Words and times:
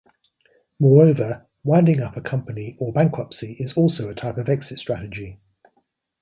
Moreover, 0.79 1.45
winding 1.63 2.01
up 2.01 2.17
a 2.17 2.21
company 2.21 2.75
or 2.79 2.91
bankruptcy 2.91 3.55
is 3.59 3.73
also 3.75 4.09
a 4.09 4.15
type 4.15 4.37
of 4.39 4.49
exit 4.49 4.79
strategy. 4.79 5.39